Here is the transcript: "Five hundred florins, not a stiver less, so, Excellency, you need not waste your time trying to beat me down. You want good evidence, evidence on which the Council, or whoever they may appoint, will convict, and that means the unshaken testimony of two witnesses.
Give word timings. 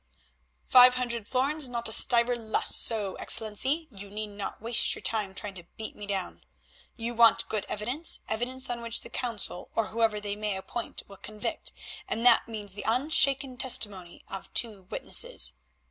"Five 0.65 0.95
hundred 0.95 1.27
florins, 1.27 1.69
not 1.69 1.87
a 1.87 1.91
stiver 1.91 2.35
less, 2.35 2.75
so, 2.75 3.13
Excellency, 3.17 3.87
you 3.91 4.09
need 4.09 4.29
not 4.35 4.59
waste 4.59 4.95
your 4.95 5.01
time 5.03 5.35
trying 5.35 5.53
to 5.53 5.67
beat 5.77 5.95
me 5.95 6.07
down. 6.07 6.43
You 6.95 7.13
want 7.13 7.47
good 7.49 7.67
evidence, 7.69 8.21
evidence 8.27 8.67
on 8.71 8.81
which 8.81 9.01
the 9.01 9.11
Council, 9.11 9.69
or 9.75 9.89
whoever 9.89 10.19
they 10.19 10.35
may 10.35 10.57
appoint, 10.57 11.03
will 11.07 11.17
convict, 11.17 11.71
and 12.07 12.25
that 12.25 12.47
means 12.47 12.73
the 12.73 12.83
unshaken 12.87 13.57
testimony 13.57 14.23
of 14.27 14.51
two 14.55 14.87
witnesses. 14.89 15.53